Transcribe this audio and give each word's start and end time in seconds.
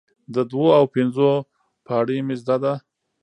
د 0.35 0.35
دوو 0.51 0.67
او 0.79 0.85
پنځو 0.95 1.29
پاړۍ 1.85 2.19
مې 2.25 2.35
زده 2.41 2.57
ده، 2.63 2.73